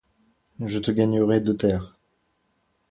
Je 0.65 0.79
te 0.79 0.89
gagnerai 0.89 1.41
deux 1.41 1.55
terres… 1.55 1.95